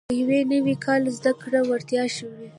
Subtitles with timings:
[0.09, 2.45] په یو نوي کال کې زده کړې وړیا شوې.